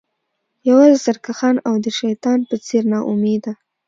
[0.69, 3.51] یوازې سرکښان او د شیطان په څیر ناامیده